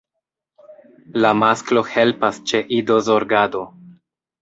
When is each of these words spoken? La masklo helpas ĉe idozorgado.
La 1.25 1.33
masklo 1.43 1.85
helpas 1.91 2.43
ĉe 2.53 2.65
idozorgado. 2.81 3.67